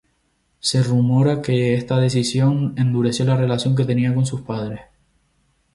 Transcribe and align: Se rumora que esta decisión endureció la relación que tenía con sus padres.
Se 0.59 0.81
rumora 0.81 1.43
que 1.43 1.75
esta 1.75 1.99
decisión 1.99 2.73
endureció 2.75 3.23
la 3.23 3.37
relación 3.37 3.75
que 3.75 3.85
tenía 3.85 4.15
con 4.15 4.25
sus 4.25 4.41
padres. 4.41 4.81